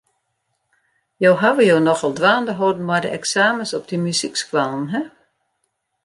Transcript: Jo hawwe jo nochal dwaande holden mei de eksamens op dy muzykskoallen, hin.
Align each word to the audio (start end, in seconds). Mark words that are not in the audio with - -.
Jo 1.23 1.31
hawwe 1.41 1.63
jo 1.67 1.75
nochal 1.83 2.13
dwaande 2.19 2.51
holden 2.59 2.87
mei 2.89 3.01
de 3.03 3.09
eksamens 3.19 3.71
op 3.77 3.85
dy 3.87 3.97
muzykskoallen, 4.05 4.87
hin. 4.93 5.07